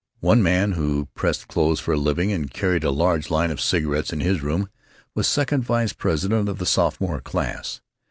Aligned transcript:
One 0.21 0.41
man, 0.41 0.71
who 0.71 1.09
pressed 1.13 1.47
clothes 1.47 1.79
for 1.79 1.93
a 1.93 1.95
living 1.95 2.31
and 2.31 2.49
carried 2.51 2.83
a 2.83 2.89
large 2.89 3.29
line 3.29 3.51
of 3.51 3.61
cigarettes 3.61 4.11
in 4.11 4.19
his 4.19 4.41
room, 4.41 4.67
was 5.13 5.27
second 5.27 5.61
vice 5.63 5.93
president 5.93 6.49
of 6.49 6.57
the 6.57 6.65
sophomore 6.65 7.21
class. 7.21 7.81